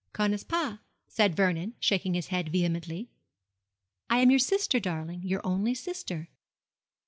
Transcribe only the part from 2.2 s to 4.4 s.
head vehemently. 'I am your